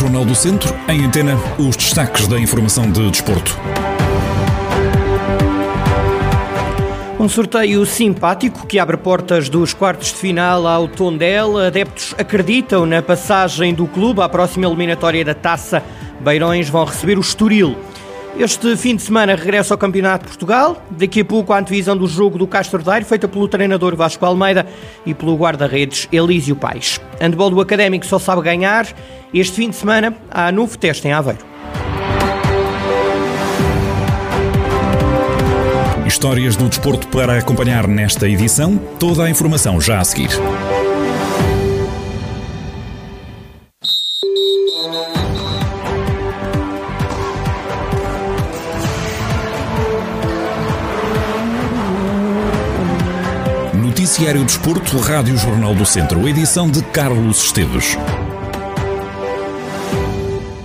[0.00, 3.54] Jornal do Centro, em antena, os destaques da informação de desporto.
[7.18, 11.66] Um sorteio simpático que abre portas dos quartos de final ao Tondela.
[11.66, 15.82] Adeptos acreditam na passagem do clube à próxima eliminatória da Taça.
[16.18, 17.76] Beirões vão receber o Estoril.
[18.38, 20.82] Este fim de semana regressa ao Campeonato de Portugal.
[20.90, 24.66] Daqui a pouco a antevisão do jogo do Castro Daire, feita pelo treinador Vasco Almeida
[25.04, 27.00] e pelo guarda-redes Elísio Paes.
[27.20, 28.86] Handball do Académico só sabe ganhar.
[29.34, 31.50] Este fim de semana há novo teste em Aveiro.
[36.06, 38.76] Histórias do desporto para acompanhar nesta edição.
[38.98, 40.30] Toda a informação já a seguir.
[54.20, 57.96] Noticiário Desporto, Rádio Jornal do Centro, edição de Carlos Esteves.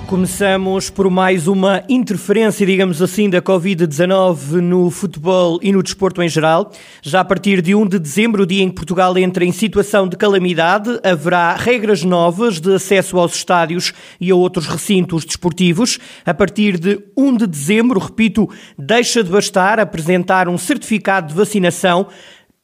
[0.07, 6.27] Começamos por mais uma interferência, digamos assim, da Covid-19 no futebol e no desporto em
[6.27, 6.69] geral.
[7.01, 10.05] Já a partir de 1 de dezembro, o dia em que Portugal entra em situação
[10.05, 15.97] de calamidade, haverá regras novas de acesso aos estádios e a outros recintos desportivos.
[16.25, 22.07] A partir de 1 de dezembro, repito, deixa de bastar apresentar um certificado de vacinação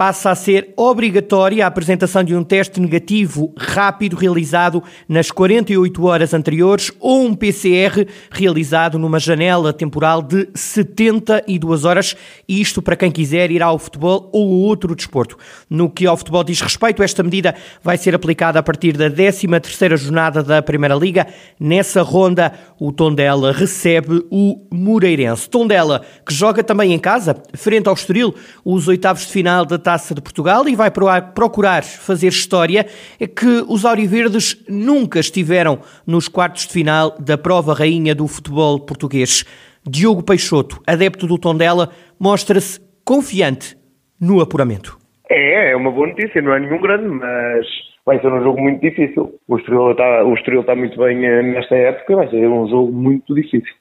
[0.02, 6.34] passa a ser obrigatória a apresentação de um teste negativo rápido realizado nas 48 horas
[6.34, 12.16] anteriores ou um PCR realizado numa janela temporal de 72 horas,
[12.50, 15.38] isto para quem quiser ir ao futebol ou outro desporto.
[15.70, 19.98] No que ao futebol diz respeito, esta medida vai ser aplicada a partir da 13ª
[19.98, 21.28] jornada da Primeira Liga.
[21.60, 25.48] Nessa ronda, o Tondela recebe o Moreirense.
[25.48, 28.34] Tondela, que joga também em casa, frente ao Estoril,
[28.66, 30.90] os oitavos de final da Taça de Portugal e vai
[31.36, 32.86] procurar fazer história,
[33.20, 38.80] é que os auriverdes nunca estiveram nos quartos de final da prova rainha do futebol
[38.80, 39.44] português.
[39.86, 43.76] Diogo Peixoto, adepto do Tondela, mostra-se confiante
[44.18, 44.98] no apuramento.
[45.30, 47.68] É, é uma boa notícia, não é nenhum grande, mas
[48.06, 49.34] vai ser um jogo muito difícil.
[49.46, 53.36] O Estoril está, o está muito bem eh, nesta época, vai ser um jogo muito
[53.36, 53.74] difícil.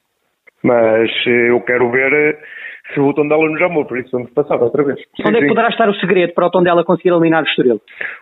[0.64, 2.38] Mas eh, eu quero ver eh,
[2.92, 4.98] se o Tondela nos amou, por isso vamos passar outra vez.
[5.24, 7.80] Onde é que poderá estar o segredo para o Tondela conseguir eliminar o Estoril?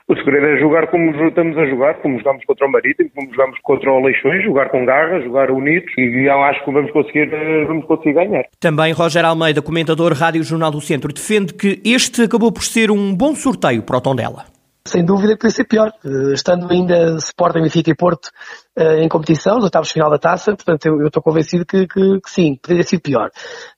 [0.09, 3.59] O segredo é jogar como estamos a jogar, como jogamos contra o Marítimo, como jogamos
[3.62, 7.31] contra o Leixões, jogar com garra, jogar unidos e eu acho que vamos conseguir,
[7.67, 8.45] vamos conseguir ganhar.
[8.61, 13.15] Também Roger Almeida, comentador Rádio Jornal do Centro, defende que este acabou por ser um
[13.15, 14.59] bom sorteio para o Tondela.
[14.89, 15.93] Sem dúvida que podia ser pior.
[16.03, 18.31] Eh, estando ainda Sporting, Benfica e Porto
[18.78, 22.56] em competição, nos oitavos final da taça, portanto eu, estou convencido que, que, que, sim,
[22.56, 23.31] poderia sido pior.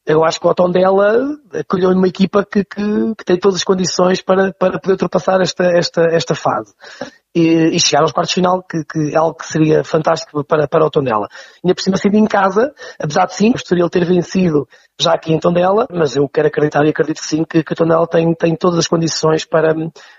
[0.04, 4.20] Eu acho que o Tondela acolheu uma equipa que, que, que, tem todas as condições
[4.20, 6.74] para, para poder ultrapassar esta, esta, esta fase
[7.34, 10.66] e, e chegar aos quartos de final, que, que é algo que seria fantástico para,
[10.66, 11.28] para o Tondela.
[11.64, 14.66] Ainda por cima sendo em casa, apesar de sim, gostaria de ter vencido
[15.00, 18.06] já aqui em Tondela, mas eu quero acreditar e acredito sim, que, que o Tondela
[18.06, 19.74] tem, tem todas as condições para,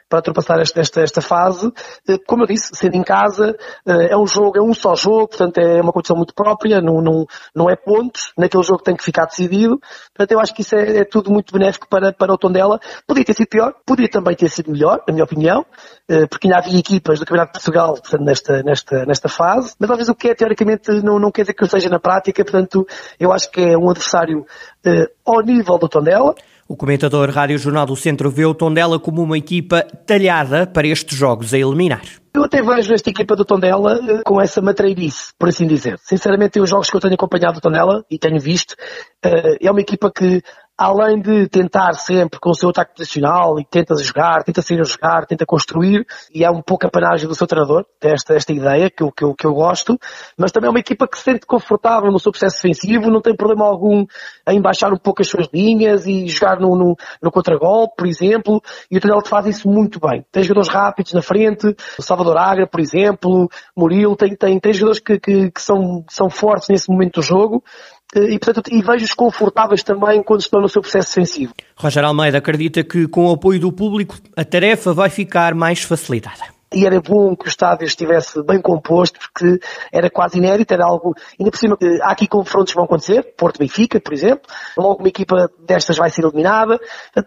[0.09, 1.71] para ultrapassar esta, esta, esta fase.
[2.07, 3.55] Eh, como eu disse, sendo em casa,
[3.85, 7.01] eh, é um jogo, é um só jogo, portanto é uma condição muito própria, não,
[7.01, 9.79] não, não é pontos, naquele jogo tem que ficar decidido.
[10.13, 12.79] Portanto eu acho que isso é, é tudo muito benéfico para, para o Tondela.
[13.07, 15.65] Podia ter sido pior, podia também ter sido melhor, na minha opinião,
[16.09, 19.89] eh, porque ainda havia equipas do Campeonato de Portugal portanto, nesta, nesta, nesta fase, mas
[19.89, 22.85] vezes o que é teoricamente não, não quer dizer que seja na prática, portanto
[23.19, 24.39] eu acho que é um adversário
[24.85, 26.35] uh, ao nível do Tondela.
[26.67, 31.17] O comentador Rádio Jornal do Centro vê o Tondela como uma equipa talhada para estes
[31.17, 32.20] jogos a eliminar.
[32.33, 35.99] Eu até vejo esta equipa do Tondela uh, com essa matreirice, por assim dizer.
[35.99, 39.81] Sinceramente, os jogos que eu tenho acompanhado do Tondela e tenho visto, uh, é uma
[39.81, 40.41] equipa que
[40.77, 44.83] além de tentar sempre com o seu ataque posicional e tenta jogar, tenta sair a
[44.83, 48.89] jogar, tenta construir, e é um pouco a panagem do seu treinador, esta, esta ideia
[48.89, 49.97] que eu, que, eu, que eu gosto,
[50.37, 53.35] mas também é uma equipa que se sente confortável no seu processo defensivo, não tem
[53.35, 54.05] problema algum
[54.47, 58.61] em baixar um pouco as suas linhas e jogar no, no, no contragolpe, por exemplo,
[58.89, 60.25] e o treinador faz isso muito bem.
[60.31, 64.99] Tem jogadores rápidos na frente, o Salvador Agra, por exemplo, Murilo, tem, tem, tem jogadores
[64.99, 67.63] que, que, que são, são fortes nesse momento do jogo,
[68.15, 71.53] e, portanto, e vejo-os confortáveis também quando estão no seu processo defensivo.
[71.75, 76.61] Roger Almeida acredita que com o apoio do público a tarefa vai ficar mais facilitada
[76.73, 79.59] e era bom que o estádio estivesse bem composto, porque
[79.91, 83.59] era quase inédito, era algo, ainda por cima, há aqui confrontos que vão acontecer, Porto
[83.59, 84.43] Benfica, por exemplo,
[84.77, 86.79] logo uma equipa destas vai ser eliminada,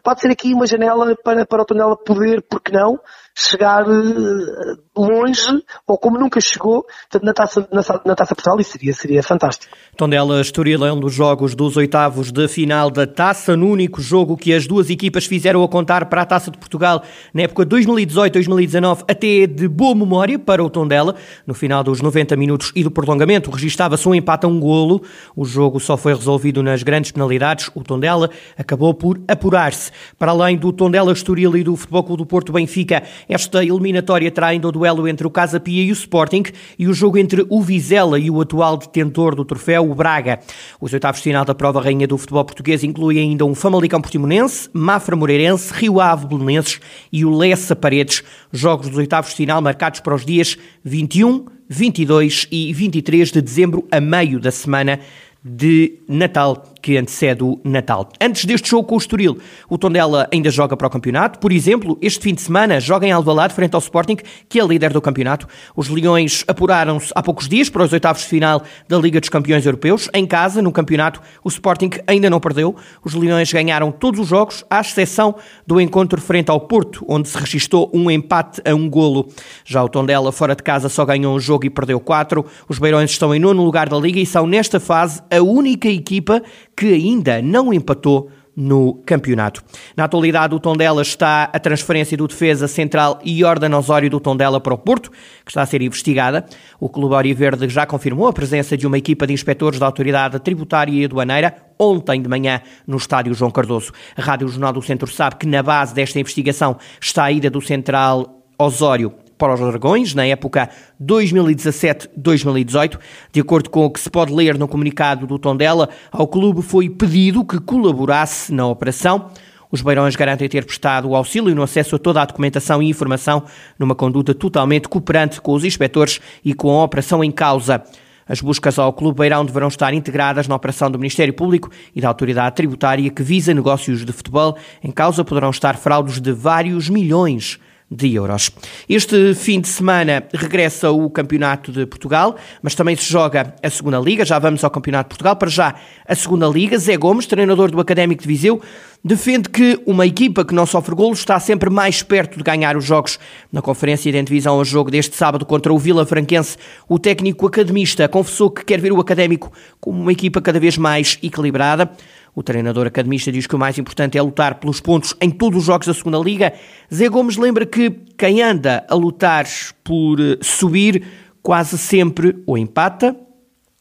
[0.02, 2.98] pode ser aqui uma janela para, para o Tonela poder, porque não,
[3.34, 6.86] chegar uh, longe, ou como nunca chegou,
[7.22, 9.74] na taça, na, na taça Portugal, e seria, seria fantástico.
[9.96, 14.36] Tondela Estoril é um dos jogos dos oitavos de final da taça, no único jogo
[14.36, 17.02] que as duas equipas fizeram a contar para a taça de Portugal
[17.32, 21.14] na época 2018-2019, até de boa memória para o Tondela.
[21.46, 25.02] No final dos 90 minutos e do prolongamento, registava-se um empate a um golo.
[25.36, 27.70] O jogo só foi resolvido nas grandes penalidades.
[27.74, 29.90] O Tondela acabou por apurar-se.
[30.18, 34.48] Para além do Tondela Estoril e do Futebol Clube do Porto Benfica, esta eliminatória terá
[34.48, 36.44] ainda o duelo entre o Casa Pia e o Sporting
[36.78, 40.40] e o jogo entre o Vizela e o atual detentor do troféu, o Braga.
[40.80, 44.68] Os oitavos de final da prova rainha do futebol português incluem ainda um Famalicão Portimonense,
[44.72, 46.80] Mafra Moreirense, Rio Ave Belenenses
[47.12, 48.22] e o Lessa Paredes.
[48.52, 53.86] Jogos dos oitavos de final marcados para os dias 21, 22 e 23 de dezembro,
[53.90, 55.00] a meio da semana
[55.44, 58.08] de Natal, que antecede o Natal.
[58.18, 59.38] Antes deste jogo com o Estoril,
[59.68, 61.38] o Tondela ainda joga para o campeonato.
[61.38, 64.16] Por exemplo, este fim de semana joga em Alvalade frente ao Sporting,
[64.48, 65.46] que é líder do campeonato.
[65.76, 69.66] Os Leões apuraram-se há poucos dias para os oitavos de final da Liga dos Campeões
[69.66, 70.08] Europeus.
[70.14, 72.74] Em casa, no campeonato, o Sporting ainda não perdeu.
[73.04, 75.34] Os Leões ganharam todos os jogos, à exceção
[75.66, 79.28] do encontro frente ao Porto, onde se registou um empate a um golo.
[79.64, 82.46] Já o Tondela, fora de casa, só ganhou um jogo e perdeu quatro.
[82.66, 86.42] Os Beirões estão em nono lugar da Liga e são, nesta fase, a única equipa
[86.76, 89.62] que ainda não empatou no campeonato.
[89.96, 94.74] Na atualidade, o Tondela está a transferência do defesa central Jordan Osório do Tondela para
[94.74, 95.10] o Porto,
[95.44, 96.44] que está a ser investigada.
[96.78, 100.92] O Clube Auriverde já confirmou a presença de uma equipa de inspectores da Autoridade Tributária
[100.92, 103.92] e Aduaneira ontem de manhã no estádio João Cardoso.
[104.16, 107.60] A Rádio Jornal do Centro sabe que na base desta investigação está a ida do
[107.60, 110.68] central Osório para os Dragões, na época
[111.02, 112.98] 2017-2018.
[113.32, 116.88] De acordo com o que se pode ler no comunicado do Tondela, ao clube foi
[116.88, 119.30] pedido que colaborasse na operação.
[119.70, 123.42] Os Beirões garantem ter prestado o auxílio no acesso a toda a documentação e informação,
[123.76, 127.82] numa conduta totalmente cooperante com os inspectores e com a operação em causa.
[128.26, 132.08] As buscas ao Clube Beirão deverão estar integradas na operação do Ministério Público e da
[132.08, 134.56] Autoridade Tributária que visa negócios de futebol.
[134.82, 137.58] Em causa poderão estar fraudes de vários milhões
[137.94, 138.50] de euros.
[138.88, 143.98] Este fim de semana regressa o Campeonato de Portugal, mas também se joga a Segunda
[143.98, 144.24] Liga.
[144.24, 145.36] Já vamos ao Campeonato de Portugal.
[145.36, 145.74] Para já,
[146.06, 146.78] a Segunda Liga.
[146.78, 148.60] Zé Gomes, treinador do Académico de Viseu,
[149.04, 152.84] defende que uma equipa que não sofre golos está sempre mais perto de ganhar os
[152.84, 153.18] jogos.
[153.52, 156.56] Na conferência de divisão ao jogo deste sábado contra o Vila Franquense,
[156.88, 161.18] o técnico academista confessou que quer ver o Académico como uma equipa cada vez mais
[161.22, 161.90] equilibrada.
[162.36, 165.64] O treinador academista diz que o mais importante é lutar pelos pontos em todos os
[165.64, 166.52] jogos da segunda liga.
[166.92, 169.46] Zé Gomes lembra que quem anda a lutar
[169.84, 171.04] por eh, subir
[171.40, 173.14] quase sempre ou empata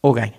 [0.00, 0.34] ou ganha.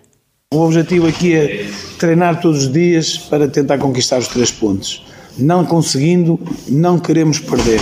[0.54, 1.70] O objetivo aqui é
[2.00, 5.06] treinar todos os dias para tentar conquistar os três pontos.
[5.38, 6.40] Não conseguindo,
[6.70, 7.82] não queremos perder.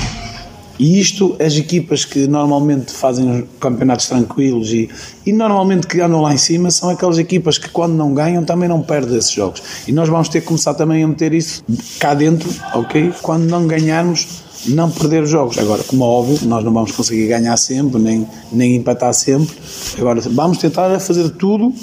[0.80, 4.90] E isto, as equipas que normalmente fazem campeonatos tranquilos e,
[5.26, 8.68] e normalmente que andam lá em cima, são aquelas equipas que quando não ganham também
[8.68, 9.62] não perdem esses jogos.
[9.88, 11.64] E nós vamos ter que começar também a meter isso
[12.00, 13.14] cá dentro, ok?
[13.22, 15.58] Quando não ganharmos, não perder os jogos.
[15.58, 19.56] Agora, como é óbvio, nós não vamos conseguir ganhar sempre, nem, nem empatar sempre.
[19.98, 21.74] Agora, vamos tentar fazer tudo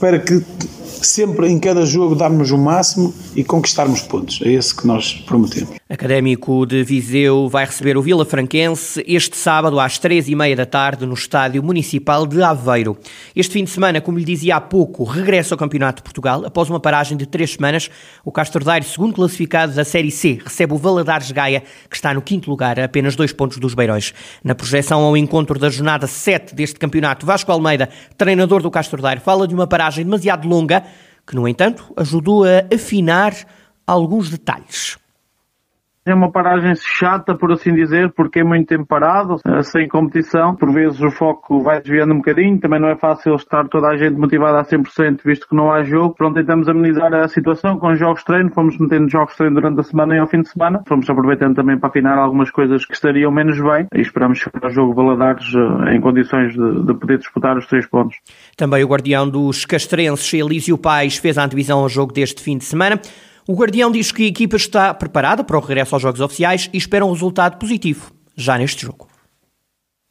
[0.00, 0.42] para que
[1.02, 4.40] sempre em cada jogo darmos o máximo e conquistarmos pontos.
[4.42, 5.77] É esse que nós prometemos.
[5.90, 10.66] Académico de Viseu vai receber o Vila Franquense este sábado às três e meia da
[10.66, 12.98] tarde no Estádio Municipal de Aveiro.
[13.34, 16.44] Este fim de semana, como lhe dizia há pouco, regressa ao Campeonato de Portugal.
[16.44, 17.90] Após uma paragem de três semanas,
[18.22, 22.20] o Castro Daire, segundo classificado da Série C, recebe o Valadares Gaia, que está no
[22.20, 24.12] quinto lugar, a apenas dois pontos dos Beirões.
[24.44, 29.22] Na projeção ao encontro da jornada 7 deste campeonato, Vasco Almeida, treinador do Castro Daire,
[29.22, 30.84] fala de uma paragem demasiado longa,
[31.26, 33.34] que, no entanto, ajudou a afinar
[33.86, 34.98] alguns detalhes.
[36.08, 40.56] É uma paragem chata, por assim dizer, porque é muito tempo parado, eh, sem competição.
[40.56, 42.58] Por vezes o foco vai desviando um bocadinho.
[42.58, 45.82] Também não é fácil estar toda a gente motivada a 100%, visto que não há
[45.82, 46.14] jogo.
[46.14, 48.50] Pronto, tentamos amenizar a situação com jogos de treino.
[48.54, 50.82] Fomos metendo jogos de treino durante a semana e ao fim de semana.
[50.88, 53.86] Fomos aproveitando também para afinar algumas coisas que estariam menos bem.
[53.94, 57.86] E esperamos chegar ao jogo Valadares eh, em condições de, de poder disputar os três
[57.86, 58.16] pontos.
[58.56, 62.64] Também o guardião dos castrenses, Elísio Pais, fez a antevisão ao jogo deste fim de
[62.64, 62.98] semana.
[63.50, 66.76] O Guardião diz que a equipa está preparada para o regresso aos jogos oficiais e
[66.76, 69.08] espera um resultado positivo já neste jogo.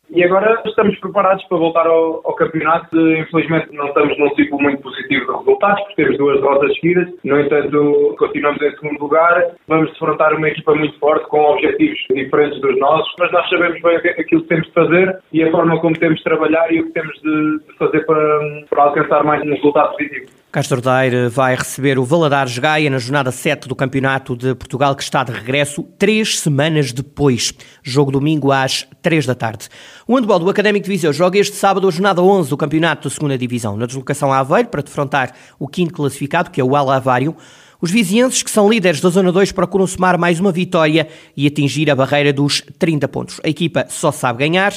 [0.10, 3.00] E agora estamos preparados para voltar ao, ao, campeonato.
[3.00, 7.14] Infelizmente não estamos num ciclo muito positivo de resultados, porque temos duas derrotas seguidas.
[7.24, 9.52] No entanto, continuamos em segundo lugar.
[9.68, 13.98] Vamos defrontar uma equipa muito forte, com objetivos diferentes dos nossos, mas nós sabemos bem
[13.98, 16.92] aquilo que temos de fazer e a forma como temos de trabalhar e o que
[16.94, 20.37] temos de fazer para, para alcançar mais um resultado positivo.
[20.58, 25.04] Castro Daire vai receber o Valadares Gaia na jornada 7 do Campeonato de Portugal, que
[25.04, 27.54] está de regresso três semanas depois.
[27.84, 29.70] Jogo domingo às 3 da tarde.
[30.08, 33.28] O handball do Académico de Viseu joga este sábado a jornada 11 do Campeonato da
[33.28, 37.38] 2 Divisão, na deslocação a Aveiro, para defrontar o quinto classificado, que é o Alavário.
[37.80, 41.92] Os vizienses, que são líderes da Zona 2, procuram somar mais uma vitória e atingir
[41.92, 43.40] a barreira dos 30 pontos.
[43.44, 44.74] A equipa só sabe ganhar.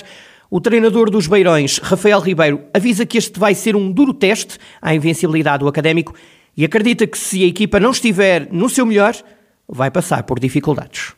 [0.52, 4.92] O treinador dos Beirões, Rafael Ribeiro, avisa que este vai ser um duro teste à
[4.92, 6.12] invencibilidade do académico
[6.56, 9.14] e acredita que se a equipa não estiver no seu melhor,
[9.68, 11.14] vai passar por dificuldades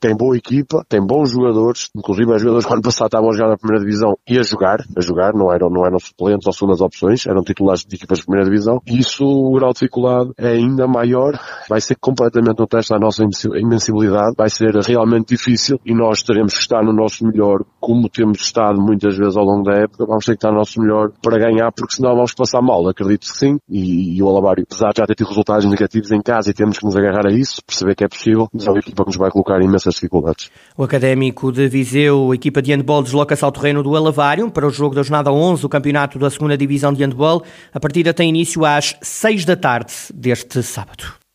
[0.00, 3.48] tem boa equipa, tem bons jogadores, inclusive os jogadores que ano passado estavam a jogar
[3.48, 6.80] na primeira divisão e a jogar, a jogar, não eram, não eram suplentes ou segundas
[6.80, 10.50] opções, eram titulares de equipas de primeira divisão, e isso o grau de dificuldade é
[10.50, 11.38] ainda maior,
[11.68, 16.54] vai ser completamente um teste à nossa invencibilidade, vai ser realmente difícil e nós teremos
[16.54, 20.24] que estar no nosso melhor, como temos estado muitas vezes ao longo da época, vamos
[20.24, 23.36] ter que estar no nosso melhor para ganhar, porque senão vamos passar mal, acredito que
[23.36, 26.54] sim, e, e o Alavário, apesar de já ter tido resultados negativos em casa e
[26.54, 29.08] temos que nos agarrar a isso, perceber que é possível, mas é uma equipa que
[29.08, 30.50] nos vai colocar imensa imensas dificuldades.
[30.76, 34.70] O Académico de Viseu, a equipa de handball, desloca-se ao terreno do Alavário para o
[34.70, 37.42] jogo da jornada 11 do campeonato da segunda Divisão de Handball.
[37.72, 41.27] A partida tem início às 6 da tarde deste sábado.